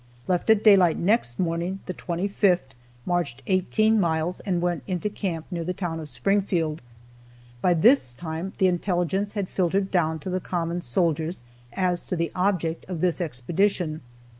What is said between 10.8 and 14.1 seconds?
soldiers as to the object of this expedition.